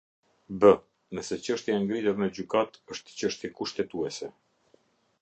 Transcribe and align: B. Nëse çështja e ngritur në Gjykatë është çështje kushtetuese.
B. 0.63 0.71
Nëse 1.17 1.37
çështja 1.49 1.75
e 1.75 1.83
ngritur 1.85 2.19
në 2.23 2.31
Gjykatë 2.39 2.83
është 2.97 3.17
çështje 3.23 3.55
kushtetuese. 3.61 4.35